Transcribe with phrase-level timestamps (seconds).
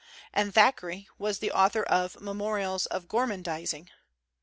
[0.33, 3.89] And Thackeray was the author of * Memorials of Gormandizing.'